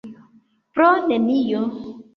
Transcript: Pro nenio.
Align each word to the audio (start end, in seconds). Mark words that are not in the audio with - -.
Pro 0.79 0.89
nenio. 1.13 1.65